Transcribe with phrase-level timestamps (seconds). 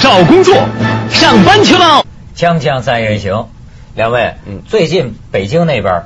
[0.00, 0.54] 找工作，
[1.10, 2.04] 上班去喽！
[2.36, 3.48] 锵锵三人行，
[3.94, 4.62] 两位，嗯。
[4.66, 6.04] 最近北京那边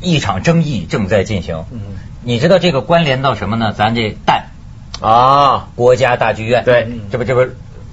[0.00, 1.80] 一场争议正在进行，嗯。
[2.22, 3.72] 你知道这个关联到什么呢？
[3.76, 4.46] 咱这蛋，
[5.00, 7.52] 啊，国家大剧院，对，这不这不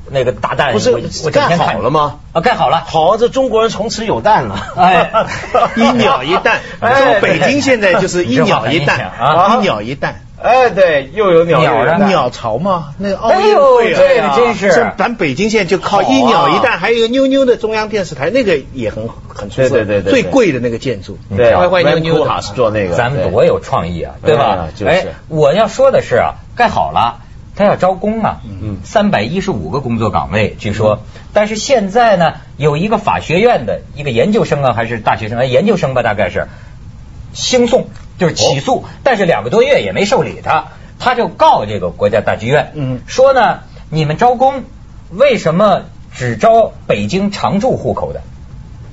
[0.10, 2.20] 那个大蛋，不是我我整天盖好了吗？
[2.34, 4.68] 啊，盖好了，好，这中国人从此有蛋了。
[4.76, 5.12] 哎。
[5.76, 9.00] 一鸟一蛋， 哎北京现在就是 一鸟一蛋。
[9.20, 9.56] 啊。
[9.56, 14.36] 一鸟一蛋，哎，对，又有鸟鸟鸟巢吗，那个奥哎运，会啊。
[14.36, 14.68] 这个真是。
[14.76, 20.22] 这咱北京现在就靠一鸟一蛋，还有一个妞妞的中央电视台，那个也很很出色，对对对对对。
[20.22, 22.28] 最贵的那个建筑，对坏坏妞妞。
[22.28, 24.68] 塔是做那个，咱们多有创意啊，对吧哎呀？
[24.76, 24.92] 就是。
[24.92, 27.22] 哎，我要说的是啊，盖好了，
[27.56, 28.80] 他要招工啊，嗯。
[28.84, 31.00] 三百一十五个工作岗位，据说，
[31.32, 36.48] 但是现在呢，有一个法学院的一个研究生啊，还是大学生，啊，研究生吧，大概是
[37.34, 37.88] 兴讼，
[38.24, 40.66] 就是起诉，但是两个多月也没受理他，
[41.00, 44.64] 他就告这个国家大剧院，嗯说呢，你们招工
[45.12, 45.82] 为什么
[46.14, 48.22] 只招北京常住户口的？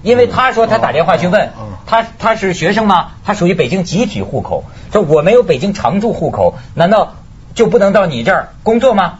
[0.02, 1.50] 因为他说他打电话去问
[1.86, 3.12] 他他是学生吗？
[3.24, 7.14] 他属于北京集体户口，说我没有北京常住户口，难道
[7.54, 9.18] 就不能到你这儿工作吗？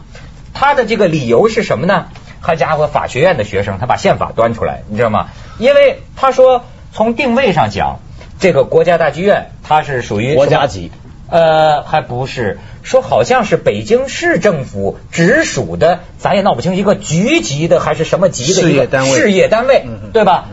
[0.53, 2.07] 他的这个理由是什么呢？
[2.41, 5.27] 好家伙，法学院的学生他把宪法端出来，你知道吗？
[5.59, 7.99] 因为他说从定位上讲，
[8.41, 10.91] 这个国家大剧院它是属于国家级，
[11.29, 20.49] 呃，还不是说好像是北京市政府直属的，咱也闹不清一个局级的还是什么级的一个事业单位事业单位对吧？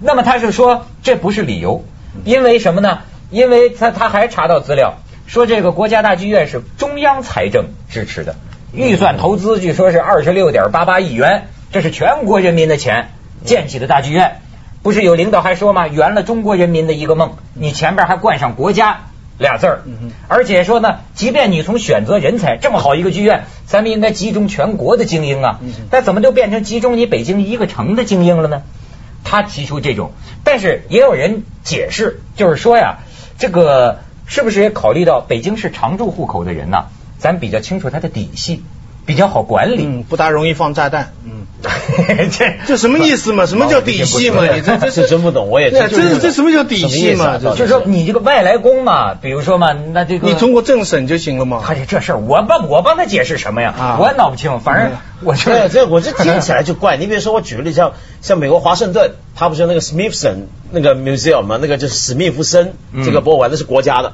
[0.00, 1.84] 那么他是说这不是理由，
[2.24, 3.00] 因为什么呢？
[3.30, 4.94] 因为他他还查到资料，
[5.26, 8.36] 说这个国家大剧院是中央财政支持的，
[8.72, 13.10] 预算投资据说是二十六点八八亿元，这是全国人民的钱
[13.44, 14.40] 建起的大剧院。
[14.88, 15.86] 不是有领导还说吗？
[15.86, 19.00] 圆了中国人民的一个梦，你前边还冠上国家
[19.36, 19.82] 俩字儿，
[20.28, 25.60] 而且说呢，即便你从选择人才这么好一个剧院，咱们应该集中全国的精英啊，
[25.90, 28.62] 但怎么就变成集中你北京一个城的精英了呢？
[29.24, 30.12] 他提出这种，
[30.42, 33.00] 但是也有人解释，就是说呀，
[33.36, 36.86] 这个是不是也考虑到北京市常住户口的人呢？
[37.18, 38.62] 咱比较清楚他的底细，
[39.08, 39.86] 比较好管理。
[39.86, 41.46] 嗯，不大容易放炸弹，嗯，
[42.30, 43.46] 这这什么意思嘛？
[43.46, 44.44] 什么叫底细嘛？
[44.54, 47.38] 你这这这真不懂，我也对啊真这这什么叫底细嘛？
[47.38, 51.64] 就是说你这个外来工嘛，比如说嘛，那这个你通过政审就行了嘛？
[51.66, 53.74] 而且这事儿，我帮我帮他解释什么呀？
[53.78, 56.98] 啊我也闹不清，反正我就对，这我这 听起来就怪。
[56.98, 61.58] 你比如说，我举个例，像像美国华盛顿，他不是有那个 Smithson 那个 museum 吗？
[61.58, 62.74] 那个就是史密夫森
[63.06, 64.12] 这个博物馆，那是国家的。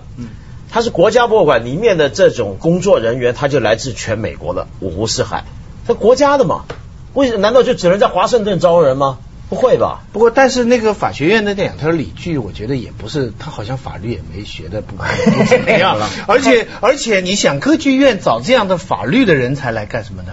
[0.75, 5.45] 它是国家博物馆里面的这种工作人员，他就来自全美国的五湖四海，
[5.87, 6.65] 他国家的嘛。
[7.13, 9.19] 为什难道就只能在华盛顿招人吗？
[9.49, 10.01] 不会吧？
[10.13, 16.11] 不过，但是那个法学院的那两条理据，我觉得也不是，他好像法律也没学的不不怎么样了。
[16.27, 20.33] 而且，而且，你想歌剧院找这样的法律的人才来干什么呢？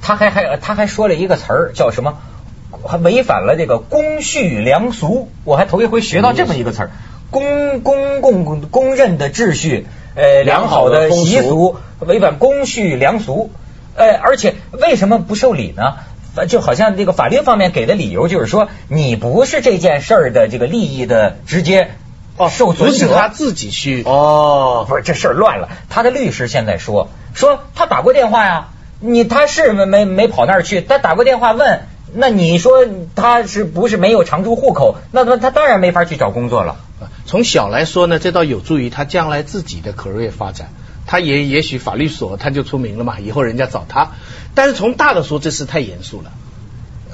[0.00, 2.16] 他还还他还说了一个词儿叫什么？
[2.82, 6.90] 还违反了这个公序良俗，我还头一回学到这么一个词儿，
[7.36, 13.50] 公公共公认的秩序，呃，良好的习俗，违反公序良俗，
[13.94, 15.82] 呃，而且为什么不受理呢？
[16.48, 21.90] 就好像这个法律方面给的理由就是说，你不是这件事儿的这个利益的直接
[22.38, 25.68] 哦，受损者，不是他自己去哦，不是这事儿乱了。
[25.90, 28.68] 他的律师现在说说他打过电话呀，
[29.00, 31.82] 你他是没没没跑那儿去，他打过电话问，
[32.16, 32.72] 那你说
[33.14, 34.96] 他是不是没有常住户口？
[35.12, 36.76] 那他他当然没法去找工作了。
[37.26, 40.68] 从小来说呢，这倒有助于他将来自己的 career 发展。
[41.06, 44.12] 他也也许法律所他就出名了嘛，以后人家找他。
[44.54, 46.32] 但是从大的说，这事太严肃了。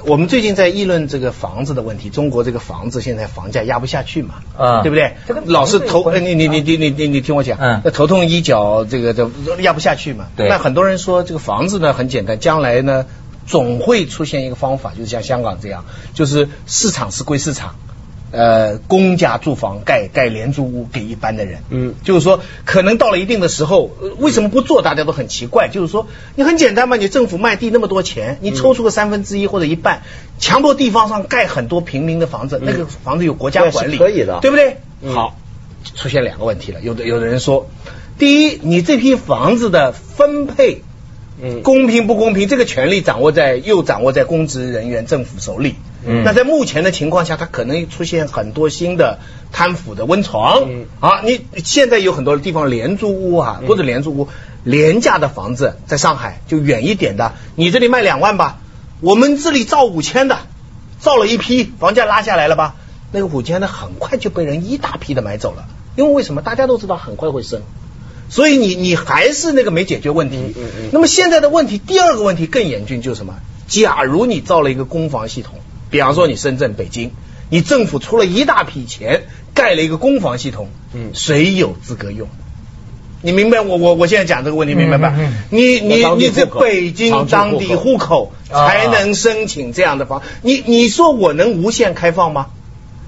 [0.05, 5.13] 我们最近在议论这个房子的问题，中国这个房子现在房价压不下去嘛，啊对不对？
[5.45, 9.29] 老是头，你你你你你你你听我讲，嗯那头痛医脚，这个这
[9.61, 10.25] 压不下去嘛。
[10.35, 13.05] 对那很多人说这个房子呢很简单，将来呢
[13.45, 17.75] 总会出现一个方法，就是像香港这样，就是市场是归市场。
[18.35, 24.81] 呃，公家住房盖盖廉租屋给一般的人，嗯就是说，可能到了一定的时候，呃为什么不做？
[24.81, 25.69] 大家都很奇怪。
[25.71, 30.01] 就是说，你很简单嘛，你政府卖地那么多钱，你抽出个三分之一或者一半，
[30.39, 34.77] 强迫地方上盖很多平民的房子，那个房子有国家管理，可以的对不对？
[35.03, 35.37] 嗯好，
[35.93, 36.81] 出现两个问题了。
[36.81, 37.69] 有的有的人说，
[38.17, 40.81] 第一，你这批房子的分配。
[41.41, 45.75] 嗯公平不公平，这个权利掌握在又掌握在公职人员、政府手里。
[46.05, 49.19] 嗯那在目前的情况下，它可能出现很多新的
[49.51, 50.63] 贪腐的温床。
[50.67, 54.27] 嗯啊，你现在有很多地方廉租屋啊，嗯或者廉租屋
[54.63, 58.59] 廉价的房子，在上海就远一点的，你这里卖两万吧，
[58.99, 60.39] 我们这里造五千的，
[60.99, 62.75] 造了一批，房价拉下来了吧？
[63.11, 65.65] 那个五千的很快就被人一大批的买走了，
[65.95, 66.41] 因为为什么？
[66.41, 67.61] 大家都知道很快会升。
[68.33, 70.37] 所以你你还是那个没解决问题。
[70.37, 73.35] 嗯嗯嗯那么现在的问题，第二个问题更严峻，就是什么？
[73.67, 75.59] 假如你造了一个公房系统，
[75.91, 77.11] 比方说你深圳、北京，
[77.51, 82.27] 你政府出了一大笔钱盖了一个公房系统，嗯谁有资格用？
[83.21, 85.15] 你明白我我我现在讲这个问题明白吧？
[85.51, 92.47] 你你你这北京当地户口啊才能申请这样的房，你你说我能无限开放吗？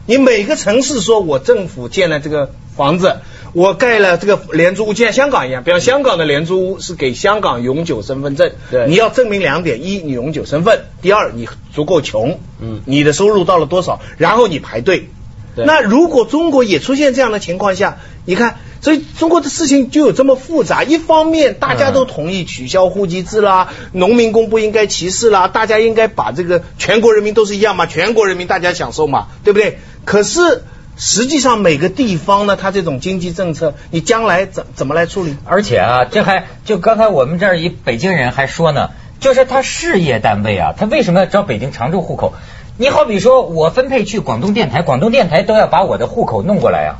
[0.05, 3.21] 你每个城市说我政府建了这个房子，
[3.55, 15.07] 我盖了这个廉租屋，就像香港一样，比方香港的廉租屋是给香港永久身份证，对你要证明两点：一，你永久身份；第二，你足够穷，嗯你的收入到了多少，然后你排队。
[15.55, 20.83] 那如果中国也出现这样的情况下，你看，所以中国的事情就有这么复杂。
[20.83, 29.79] 一方面大家都同意取消户籍制啦，农民工不应该歧视啦，大家应该把这个全国人民都是一样嘛，全国人民大家享受嘛，对不对？
[30.03, 30.63] 可是
[30.97, 35.35] 实际上每个地方呢，它这种经济政策，你将来怎怎么来处理？
[35.45, 42.33] 而且啊，这还就刚才我们这儿一北京人还说呢，就是他事业单位啊，他为什么要招北京常住户口？
[42.77, 46.91] 你好比说我分配去广东电台，广东电台都要把我的户口弄过来啊，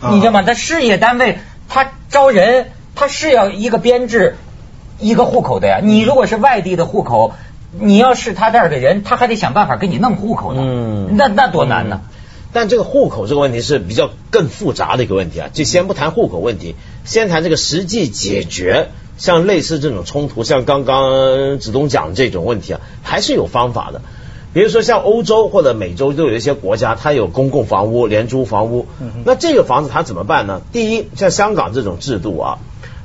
[0.00, 0.42] 啊你知道吗？
[0.42, 1.38] 他事业单位
[1.68, 4.36] 他招人，他是要一个编制
[4.98, 5.80] 一个户口的呀。
[5.82, 7.34] 你如果是外地的户口，
[7.78, 10.62] 你要是他这儿的人，他还得想办法给你弄户口呢。
[10.64, 12.00] 嗯那那多难呢？
[12.52, 16.74] 但这个户口这个问题是比较更复杂的一个问题啊，就先不谈户口问题，
[17.04, 24.00] 先谈这个实际解决像类似这种冲突，像刚刚子东讲的这种问题啊，还是有方法的。
[24.54, 28.86] 比如说像欧洲或者美洲都有一些国家，它有公共房屋、廉租房屋，
[29.24, 30.62] 那这个房子它怎么办呢？
[30.72, 32.58] 第一，像香港这种制度啊，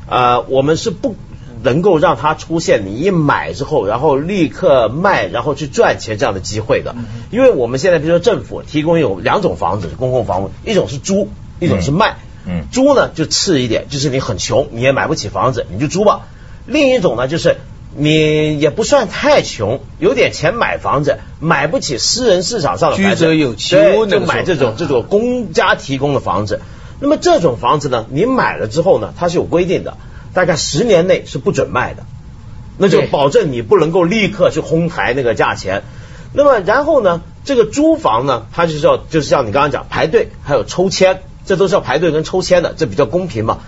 [0.07, 1.15] 呃，我们是不
[1.63, 6.95] 能够让它出现你一买之后，然后立刻卖，然后去赚钱这样的机会的。
[7.31, 11.29] 因为我们现在比如说政府提供有两种房子，公共房屋，一种是租，
[11.59, 12.17] 一种是卖。
[12.45, 16.27] 嗯租呢就次一点，就是你很穷，你也买不起房子，你就租吧。
[16.65, 17.57] 另一种呢就是。
[17.95, 26.59] 你也不算太穷，有点钱买房子，买不起私人市场上的房子居者有其屋就买这种这种公家提供的房子。
[26.99, 29.95] 那么这种房子呢，你买了之后呢，它是有规定的，
[30.33, 32.03] 大概十年内是不准卖的，
[32.77, 35.83] 那就保证你不能够立刻去哄抬那个价钱。
[36.33, 43.59] 那么然后呢，这个租房呢，它就是要就是像你刚刚讲排队，还有抽签，这都是要排队跟抽签的，这比较公平嘛。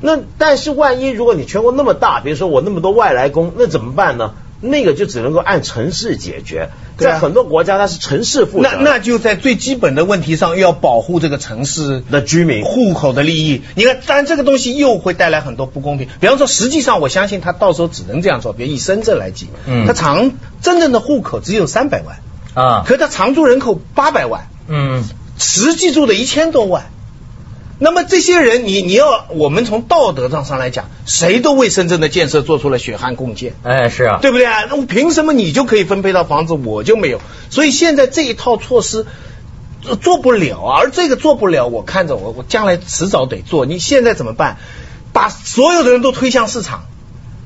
[0.00, 4.34] 那但是万一如果你全国那么大，比如说我那么多外来工，那怎么办呢？
[4.62, 13.62] 那个就只能够按城市解决，在很多国家它是城市负责那那就在最基本的问题上要保护这个城市的居民户口的利益。
[13.74, 16.06] 你看，当然这个东西又会带来很多不公平。
[16.20, 18.52] 比方说，实际上我相信他到时候只能这样做。
[18.52, 20.30] 比如以深圳来计，嗯他常
[20.62, 22.20] 真正的户口只有三百万，
[22.54, 25.02] 啊，可他常住人口八百万，嗯，
[25.38, 26.84] 实际住的一千多万。
[27.82, 33.54] 那么这些人，你你要我们从道德上上来讲，谁都为深圳的建设做出了血汗贡献。
[33.64, 34.66] 哎，是啊，对不对啊？
[34.70, 37.20] 那我凭什么你就可以分配到房子，我就没有？
[37.50, 39.04] 所以现在这一套措施
[39.84, 43.66] 呃做不了啊，而这个做不了，我看着我我将来迟早得做。
[43.66, 44.58] 你现在怎么办？
[45.12, 46.84] 把所有的人都推向市场。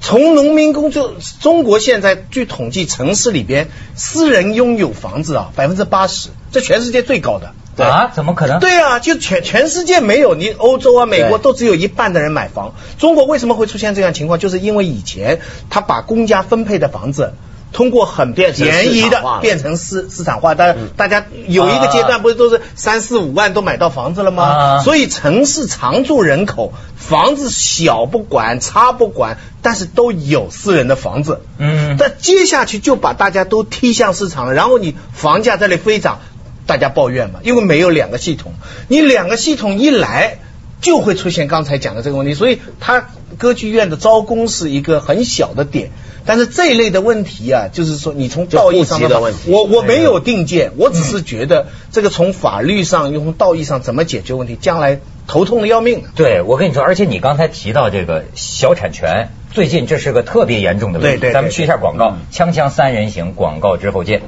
[0.00, 7.53] 从农民工就中国现在据统计，城市里边私人拥有房子啊，百分之八十，这全世界最高的。
[7.85, 8.59] 啊，怎么可能？
[8.59, 12.75] 对啊，就全全世界没有，你欧洲啊、美国都只有一半的人买房。
[12.99, 14.38] 中国为什么会出现这样情况？
[14.38, 17.35] 就是因为以前他把公家分配的房子。
[17.76, 18.54] 通过很便
[18.95, 24.45] 宜的变成市市场化，大家嗯大家有一个阶段不是都是三四五万都买到房子了吗？
[24.45, 31.42] 啊所以城市常住人口房子小不管差不管，但是都有私人的房子。
[31.59, 36.21] 嗯但接下去就把大家都踢向市场了，然后你房价在那里飞涨，
[36.64, 38.54] 大家抱怨嘛，因为没有两个系统，
[38.88, 40.38] 你两个系统一来。
[40.78, 45.90] 就会出现刚才讲的这个问题，所以他歌剧院的招工是一个很小的点，
[46.26, 56.02] 但是这一类的问题啊，就是说你从道义上的问题我我没有定见，我只是觉得这个从法律上、用从道义上怎么解决问题，将来头痛的要命。
[56.14, 61.18] 对，我跟你说，而且你刚才提到这个小产权，最近这是个特别严重的问题。
[61.18, 64.23] 对对对咱们去一下广告嗯，锵锵三人行，广告之后见。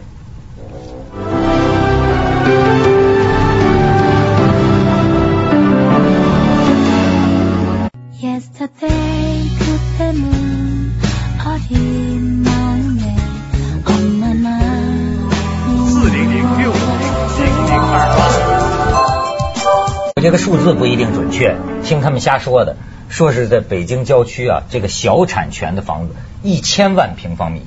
[20.68, 22.76] 字不一定准确，听他们瞎说的，
[23.08, 27.62] 说是在北京郊区啊，这个小产权的房子一千万平方米，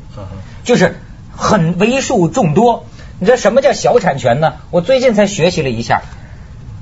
[0.64, 1.00] 就是
[1.36, 2.86] 很为数众多。
[3.18, 4.54] 你知道什么叫小产权呢？
[4.70, 6.04] 我最近才学习了一下，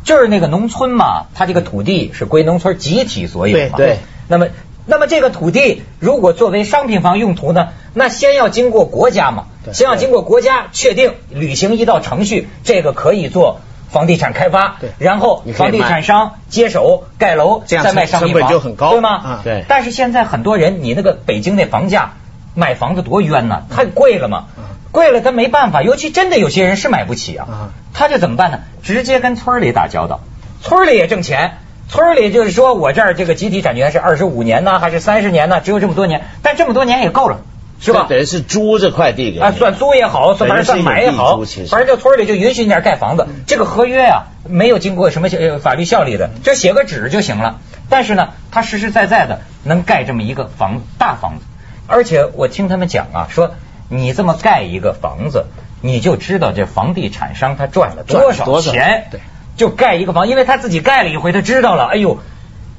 [0.03, 3.77] 就是那个农村嘛，它这个土地是归农村集体所有嘛。
[3.77, 3.97] 对对
[4.27, 4.47] 那么，
[4.85, 19.09] 那么这个土地如果作为商品房用途呢，那先要经过国家嘛，先要经过国家确定，履行一道程序，这个可以做房地产开发对，然后房地产商接手盖楼，这样再卖商品成本房，就很高对吗？
[19.09, 19.41] 啊。
[19.43, 19.65] 对。
[19.67, 22.13] 但是现在很多人，你那个北京那房价
[22.55, 24.45] 买房子多冤呐，太贵了嘛，
[24.91, 27.47] 贵了他没办法，尤其真的有些人是买不起啊。
[27.49, 28.59] 啊，他就怎么办呢？
[28.83, 30.19] 直接跟村里打交道，
[30.61, 31.57] 村里也挣钱。
[31.87, 35.59] 村里就是说我这儿这个集体产权是二十五年呢，还是三十年呢？
[35.59, 37.39] 只有这么多年，但这么多年也够了，
[37.79, 38.07] 是吧？
[38.09, 43.27] 等于是租这块地给你啊，算租也好，算反正算买也好反正这村里就允许你那儿盖房子。
[43.47, 47.59] 这个合约啊，没有经过什么呃法律效力的，就写个纸就行了。
[47.89, 51.45] 但是呢，他实实在在的能盖这么一个房大房子，
[51.87, 53.55] 而且我听他们讲啊，说
[53.87, 55.45] 你这么盖一个房子，
[55.81, 59.07] 你就知道这房地产商他赚了多少钱。
[59.09, 59.21] 对，
[59.55, 62.19] 就盖一个房，因为他自己盖了一回，他知道了，哎呦，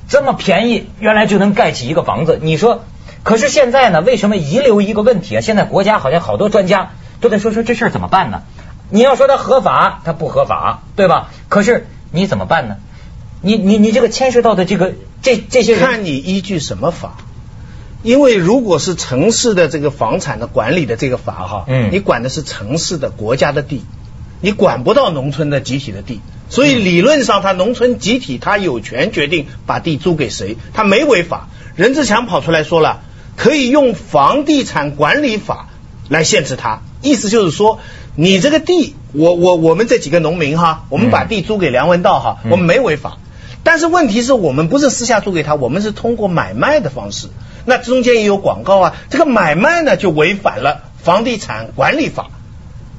[0.09, 2.39] 这么便宜，原来就能盖起一个房子。
[2.41, 2.85] 你说，
[3.23, 5.41] 可是现在呢，为什么遗留一个问题啊？
[5.41, 8.43] 现在国家好像好多专家都在说说这事儿怎么办呢？
[8.91, 11.31] 你要说它合法，它不合法，对吧？
[11.49, 12.77] 可是你怎么办呢？
[13.43, 17.17] 你你你这个牵涉到的这个这这些人，看你依据什么法。
[18.03, 23.85] 因为如果是城市的这个房产的管理的这个法哈，嗯你管的是城市的国家的地，
[24.41, 31.49] 你管不到农村的集体的地，所以理论上他农村集体他有权决定把地租给谁，他没违法。
[31.77, 33.03] 任志强跑出来说了，
[33.37, 35.69] 可以用房地产管理法
[36.09, 37.79] 来限制他，意思就是说，
[38.15, 43.19] 你这个地，我我我们这几个农民哈，我们把地租给梁文道哈，嗯我们没违法。
[43.63, 47.29] 但是问题是我们不是私下租给他，我们是通过买卖的方式，
[47.67, 52.29] 那中间也有广告啊，这个买卖呢就违反了房地产管理法。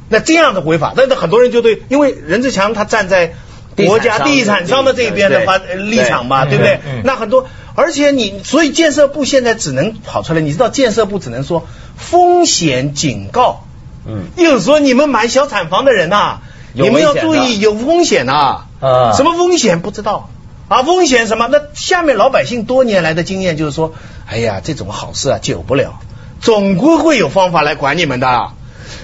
[0.09, 3.33] 那这样的违法，但是很多人就对，因为任志强他站在
[3.77, 6.79] 国家地地产商的这边的对发呃立场嘛，对对不对？
[7.05, 13.63] 那很多，而且你所以建设部现在只能跑出来，你知道建设部只能说风险警告，
[14.05, 16.39] 嗯，又说你们买小产房的人呐、
[16.73, 19.13] 有你们要注意有风险呐、啊。
[19.15, 20.29] 什么风险不知道。
[20.67, 20.83] 啊？
[20.83, 21.49] 风险什么？
[21.51, 23.93] 那下面老百姓多年来的经验就是说，
[24.25, 25.99] 哎呀，这种好事啊久不了，
[26.39, 28.51] 总归会有方法来管你们的。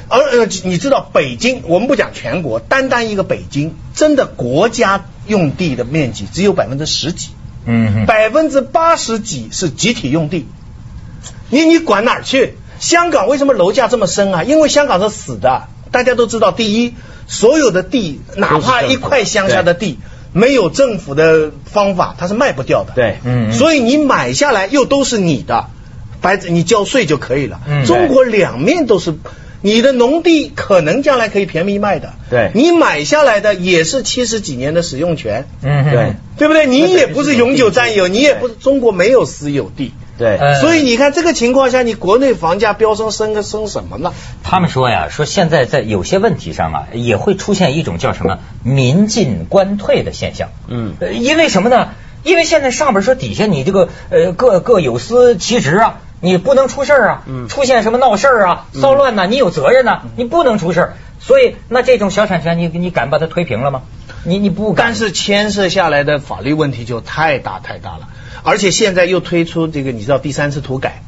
[0.08, 7.32] 而呃，你知道北京，我们不讲全国，单单一个北京，真的国家用地的面积只有百分之十几，
[7.68, 10.48] 嗯百分之八十几是集体用地，
[11.50, 12.56] 你你管哪儿去？
[12.80, 14.44] 香港为什么楼价这么深啊？
[14.44, 16.52] 因为香港是死的，大家都知道。
[16.52, 16.94] 第一，
[17.28, 20.00] 所有的地，哪怕一块乡下的地，
[20.32, 22.94] 没有政府的方法，它是卖不掉的。
[22.96, 23.18] 对
[23.52, 25.66] 所以你买下来又都是你的，
[26.22, 27.60] 白纸你交税就可以了。
[27.68, 29.16] 嗯中国两面都是。
[29.68, 32.52] 你的农地可能将来可以便宜卖的，对。
[32.56, 35.92] 你买下来的也是七十几年的使用权，嗯哼。
[35.92, 36.14] 对。
[36.38, 36.68] 对不对？
[36.68, 40.62] 你也不是永久占有，你也不是中国没有私有地，对，呃。
[40.62, 44.14] 所以你看这个情况下，你国内房价飙升，升个升什么呢？
[44.44, 50.50] 他们说呀，说现在在有些问题上啊，也会出现一种叫什么民进官退的现象。
[50.68, 50.94] 嗯。
[51.00, 51.90] 呃，因为什么呢？
[52.24, 57.48] 因为现在上边说底下你这个呃各各有司其职啊，你不能出事儿啊，嗯。
[57.48, 60.94] 出现什么闹事儿啊、骚乱呐、你有责任呐、你不能出事儿。
[61.20, 63.82] 所以那这种小产权，你你敢把它推平了吗？
[64.24, 64.88] 你你不敢。
[64.88, 68.08] 但是牵涉下来的法律问题就太大太大了，
[68.44, 71.02] 而且现在又推出这个，你知道第三次土改，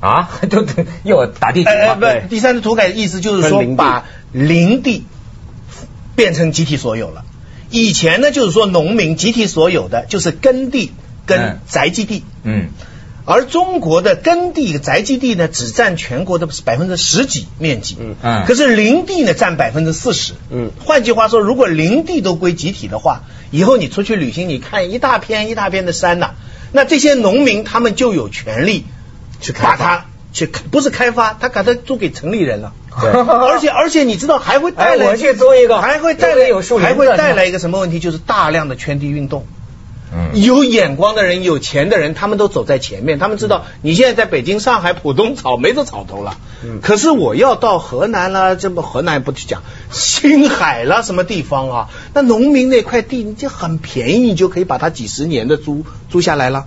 [0.00, 0.30] 啊，
[1.04, 1.96] 又打地主哎哎，了。
[1.96, 5.06] 不，第三次土改的意思就是说林把林地
[6.16, 7.24] 变成集体所有了。
[7.70, 10.92] 以前呢，就是说农民集体所有的就是耕地
[11.24, 11.58] 跟嗯。
[11.68, 12.68] 宅基地，嗯
[13.24, 18.16] 而中国的耕地、宅基地呢，只占全国的百分之十几面积，嗯。
[18.22, 18.44] 嗯。
[18.46, 20.70] 可是林地呢占百分之四十，嗯。
[20.84, 26.32] 换句话说，如果林地都归集体的话，以后你出去旅行，你看一大片一大片的山呐、
[26.72, 28.84] 那这些农民他们就有权利
[29.40, 32.72] 去把它去不是开发，他把它租给城里人了。
[33.00, 33.10] 对。
[33.22, 35.80] 而且而且你知道还会带来，哎我去租一个。
[35.80, 38.00] 还会带来有有树林还会带来一个什么问题？
[38.00, 39.46] 就是大量的圈地运动。
[40.32, 43.18] 嗯有眼光的人、有钱的人，他们都走在前面。
[43.18, 49.62] 他们知道你现在在北京、上海、浦东草没得草头了，嗯可是我要到河南啦，这不河南不去讲，
[49.92, 51.88] 青海啦什么地方啊？
[52.14, 56.66] 那农民那块地，你就很便宜，你就可以把它几十年的租租下来了。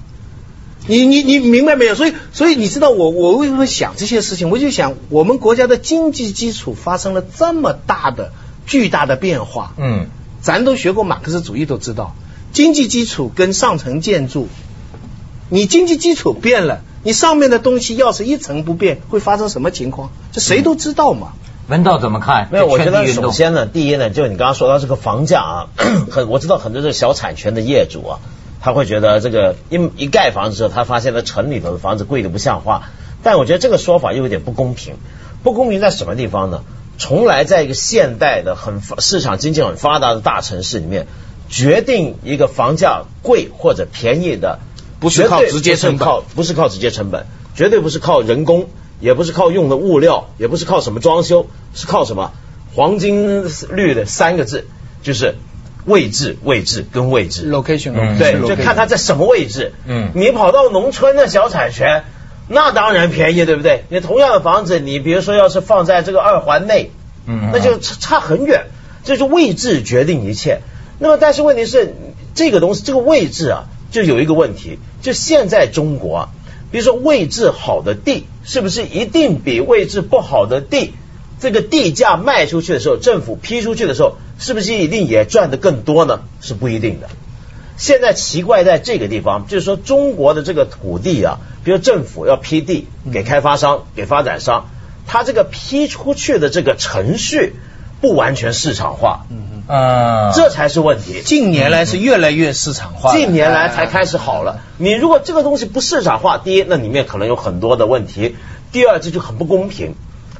[0.87, 1.95] 你你你明白没有？
[1.95, 4.51] 所以所以你知道我我为什么想这些事情？
[4.51, 8.31] 我就想我们国家的经济基础发生了这么大的
[8.67, 10.07] 巨大的变化，嗯
[10.41, 12.15] 咱都学过马克思主义，都知道
[12.55, 14.47] 经济基础跟上层建筑，
[15.49, 20.13] 你经济基础变了，你上面的东西要是一层不变，会发生什么情况？
[20.31, 21.33] 这谁都知道嘛。
[21.67, 22.47] 文道怎么看？
[22.53, 25.67] 没有，我觉得首先呢，第一呢，就是你刚刚说到这个房价啊，
[26.09, 28.19] 很我知道很多这个小产权的业主啊，
[28.61, 32.83] 他会觉得这个一一盖房子之后，他发现在城里头的房子贵的不像话，
[33.21, 34.95] 但我觉得这个说法又有点不公平。
[35.43, 36.61] 不公平在什么地方呢？
[36.97, 41.07] 从来在一个现代的很市场经济很发达的大城市里面，
[41.55, 44.59] 决定一个房价贵或者便宜的，
[44.99, 48.67] 不是靠直接成本不是靠直接成本，绝对不是靠人工，
[48.99, 52.33] 也不是靠用的物料，也不是靠什么装修，是靠什么
[52.75, 54.67] 黄金律的三个字，
[55.01, 55.35] 就是
[55.85, 57.49] 位置、位置跟位置。
[57.49, 59.71] location，嗯对，就看它在什么位置。
[59.85, 62.03] 嗯你跑到农村的小产权，
[62.49, 63.85] 那当然便宜，对不对？
[63.87, 66.91] 你同样的房子，你比如说要是放在这个二环内，
[67.25, 68.65] 嗯那就差差很远，
[69.05, 70.59] 这是位置决定一切。
[70.99, 71.93] 那么，但是问题是，
[72.33, 76.29] 这个东西，这个位置啊，就有一个问题，就现在中国，
[76.71, 80.93] 比如说位置好的地，是不是一定比位置不好的地，
[81.39, 86.21] 这个地价卖出去的时候，政府批出去的时候，是不是一定也赚得更多呢？
[86.41, 87.09] 是不一定的。
[87.77, 94.69] 现在奇怪在这个地方，就是说中国的这个土地啊，比如政府要批地给开发商、给发展商，
[95.05, 97.53] 它这个批出去的这个程序
[98.05, 99.25] 不完全市场化，
[99.67, 101.23] 嗯，这才是问题。
[101.25, 104.61] 近年来是越来越市场化，近年来才开始好了。
[104.77, 108.35] 你如果这个东西不市场化，第一，那里面可能有很多的问题；
[108.71, 109.95] 第二，这就很不公平，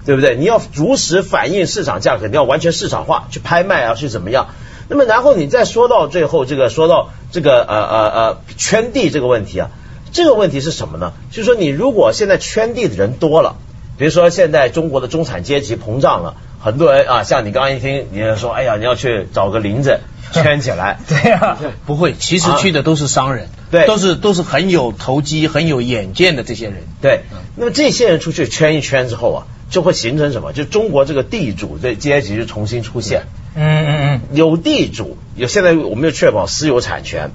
[0.06, 0.36] 对不对？
[0.36, 4.50] 你要如实反映市场价格，你要完全市场化去拍卖啊，去怎么样？
[4.88, 9.72] 那么然后你再说到最后，这个说到这个呃呃呃圈地这个问题啊，
[10.12, 11.14] 这个问题是什么呢？
[11.32, 13.56] 就是说你如果现在圈地的人多了。
[13.98, 20.00] 比如说，现在中国的中产阶级膨胀了，很多人啊，像你刚刚一听，你就说，哎呀，你要去找个林子
[20.34, 26.78] 圈起来，对呀、不会，其实去的都是商人，对都是都是很有投机、很有眼见的这些人。
[27.04, 27.20] 对，
[27.56, 30.54] 那么这些人出去圈一圈之后啊，就会形成什么？
[30.54, 33.28] 就中国这个地主这阶级就重新出现。
[33.56, 37.30] 嗯嗯嗯，有地主，有现在我们要确保私有产权，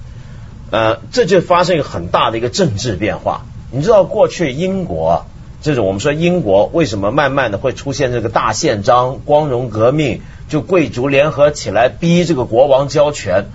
[0.73, 3.43] 呃，这就发生一个很大的一个政治变化。
[3.71, 5.27] 你知道过去英国，
[5.62, 13.46] 这种我们说英国为什么慢慢的会出现这个大宪章、光荣革命，就贵族联合起来逼这个国王交权，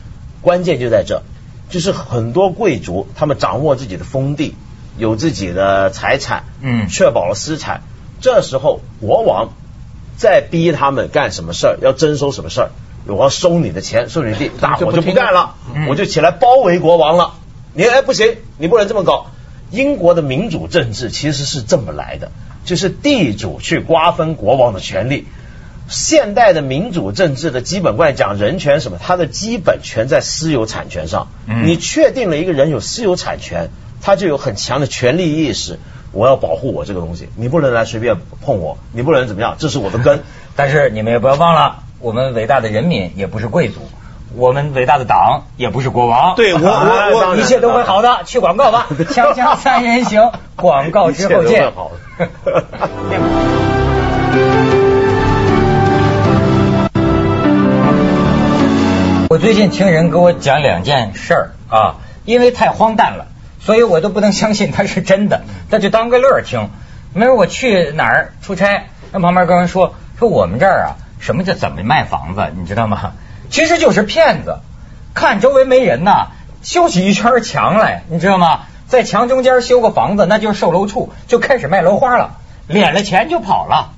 [0.41, 1.23] 关键就在这，
[1.69, 4.53] 就是很多贵族他们掌握自己的封地，
[4.97, 6.87] 有自己的财产，嗯。
[6.87, 7.81] 确保了私产，
[8.21, 9.49] 这时候国王
[10.15, 12.69] 再逼他们干什么事儿，要征收什么事儿，
[13.07, 15.87] 我要收你的钱，收你的地，大伙就不干了，嗯。
[15.87, 17.33] 我就起来包围国王了。
[17.73, 19.31] 你哎不行，你不能这么搞。
[19.71, 22.31] 英国的民主政治其实是这么来的，
[22.63, 25.27] 就是地主去瓜分国王的权利。
[25.87, 31.27] 现代的民主政治的基本观念讲人权什么，它的基本权在私有产权上。
[31.47, 33.69] 嗯你确定了一个人有私有产权，
[34.01, 35.77] 他就有很强的权利意识。
[36.11, 40.23] 我要保护我这个东西，你不能来随便碰我，你不能怎么样，这是我的根。
[40.55, 43.81] 但是你们也不要忘了，我们伟大的人民也不是贵族，
[44.33, 46.35] 我们伟大的党也不是国王。
[46.35, 48.21] 对我我 我一切都会好的。
[48.25, 51.91] 去广告吧， 锵锵三人行，广告之后见好。
[59.27, 63.27] 我最近听人给我讲两件事儿啊，因为太荒诞了，
[63.59, 66.69] 所以我都不能相信它是真的，那就当个乐儿听。
[67.13, 73.13] 没有我去哪儿出差，那旁边跟人说说我们这儿啊，什么叫怎么卖房子，你知道吗？
[73.55, 74.59] 其实就是骗子，
[75.13, 78.63] 看周围没人呐，修起一圈墙来，你知道吗？
[78.85, 82.31] 在墙中间修个房子，那就是售楼处，就开始卖楼花了，
[82.67, 83.93] 敛了钱就跑了。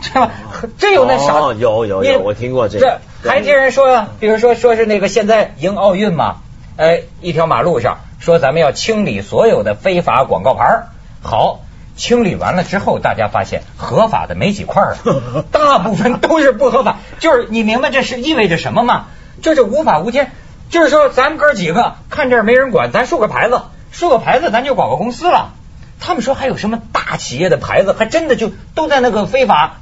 [0.00, 0.30] 知道吗？
[0.78, 1.34] 这有那啥？
[1.34, 6.36] 哦有有有我听过这个这还听人说呀，比如说说是那个现在迎奥运嘛，
[6.78, 10.84] 哎，一条马路上说咱们要清理所有的非法广告牌
[11.20, 11.60] 好，
[11.96, 16.98] 清理完了之后，大家发现合法的没几块儿了， 大部分都是不合法。
[17.18, 19.06] 就是你明白这是意味着什么吗？
[19.42, 20.32] 就是无法无天。
[20.70, 23.60] 就是说咱们哥几个看这儿没人管，咱竖个牌子，
[23.92, 25.52] 竖个牌子咱就广告公司了。
[26.00, 29.76] 他们说还有什么大企业的牌子，还真的就都在那个非法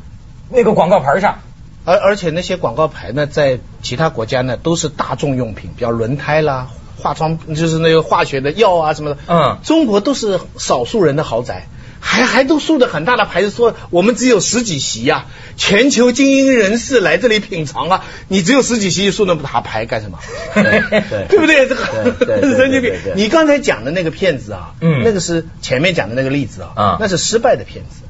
[0.51, 1.39] 那个广告牌上。
[1.85, 9.19] 而而且那些广告牌呢，在其他国家呢都是大众用品，比如轮胎啦、化妆就是那个化学的药啊什么的。
[9.27, 11.67] 嗯中国都是少数人的豪宅，
[12.05, 20.19] 还还都竖着很大的牌子说我们只有十几席呀、全球精英人士来这里品尝啊，你只有十几席，竖那么大牌干什么？
[21.29, 21.69] 对不对？
[21.69, 21.87] 这个
[22.19, 22.93] 对对对神经病！
[23.15, 28.03] 你刚才讲的那个骗子啊，嗯那个是前面讲的那个例子啊，啊那是失败的骗子。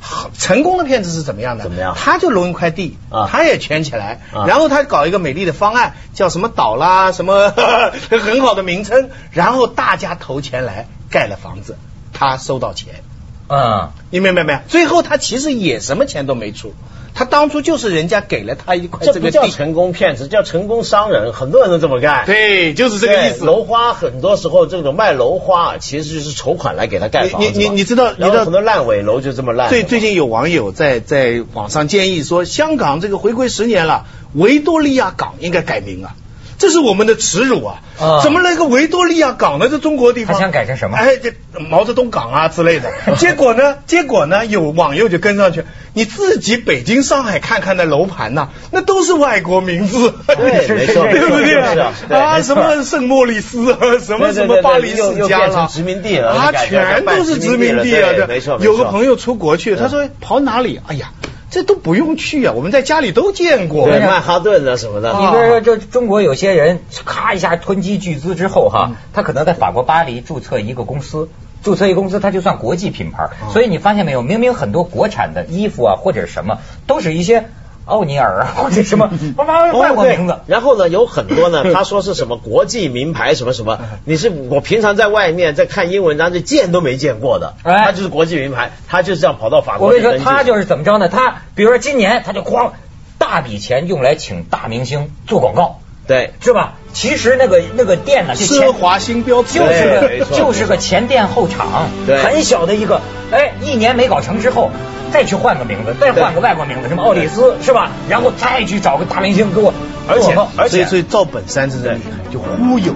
[0.00, 1.64] 好成功的骗子是怎么样的？
[1.64, 7.50] 怎么样他就弄一块地，啊他也圈起来，啊然后他搞一个美丽的方案，叫什么岛啦，什么
[8.10, 11.76] 很好的名称，然后大家投钱来盖了房子，
[12.12, 13.02] 他收到钱，
[13.48, 14.58] 嗯，你明白没有？
[14.68, 16.74] 最后他其实也什么钱都没出，
[17.14, 22.26] 他当初就是人家给了他一块这个地这不，叫成功骗子，叫成功商人，很多人都这么干。
[22.26, 23.46] 对，就是这个意思。
[23.46, 29.70] 楼花很多时候这种卖楼花，其实就是筹款来给他盖房子你你你知道你知道很多烂尾楼就这么烂。
[29.70, 36.14] 最最近有网友在在网上建议说，香港这个回归十年了，维多利亚港应该改名啊。
[36.58, 37.80] 这是我们的耻辱啊！
[38.00, 39.68] 啊怎么来个维多利亚港呢？
[39.70, 42.90] 这中国地方，他想改成什么哎，这毛泽东港啊之类的。
[43.16, 43.76] 结果呢？
[43.86, 44.44] 结果呢？
[44.46, 58.26] 有网友就跟上去，你自己北京、上海看看那楼盘呐、那都是外国名字，对 没错对不对是啊什么圣莫里斯啊，什么什么巴黎世家了殖民地了啊，全都是殖民地啊！
[58.28, 60.80] 没错有个朋友出国去，他说跑哪里？
[60.86, 61.10] 哎呀，
[61.50, 63.88] 这都不用去啊，我们在家里都见过。
[63.88, 65.12] 对曼哈顿啊什么的。
[65.12, 71.28] 你比如说，这中国有些人咔一下囤积巨资之后哈，他可能在法国巴黎注册一个公司。
[71.60, 74.22] 注册一个公司，它就算国际品牌，所以你发现没有？
[74.22, 77.46] 明明很多国产的衣服啊，或者什么，都是一些
[77.88, 80.40] 奥尼尔啊， 或者什么 外国名字哦。
[80.46, 90.24] 然后呢，有很多呢， 他说是什么国际名牌什么什么，你是我平常在外面在看英文章，这见都没见过的，哎他就是国际名牌，他就是这样跑到法国我跟你说。
[90.24, 91.08] 他就是怎么着呢？
[91.08, 92.70] 他比如说今年他就哐
[93.18, 96.74] 大笔钱用来请大明星做广告，对是吧？
[96.98, 102.18] 其实那个那个店呢，奢华新标志就是个就是个前店后厂，对。
[102.18, 104.72] 很小的一个，哎，一年没搞成之后，
[105.12, 107.92] 再去换个名字，再换个外国名字，什么奥里斯是吧？
[108.08, 109.72] 然后再去找个大明星给我，
[110.08, 112.92] 而且而且所以所以赵本山真的厉害，就忽悠，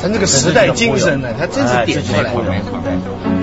[0.00, 2.42] 他这个时代精神呢，他真是点出来了。
[2.48, 3.41] 没错没错。